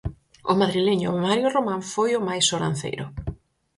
O 0.51 0.53
madrileño 0.61 1.09
Mario 1.25 1.47
Roman 1.55 1.81
foi 1.93 2.11
o 2.19 2.25
máis 2.27 2.43
sobranceiro. 2.49 3.05